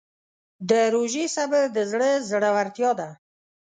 د 0.69 0.71
روژې 0.93 1.25
صبر 1.35 1.63
د 1.75 1.77
زړه 1.91 2.09
زړورتیا 2.29 2.91
ده. 2.99 3.09